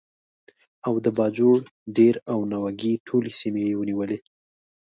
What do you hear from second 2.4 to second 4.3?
ناوګۍ ټولې سیمې یې ونیولې.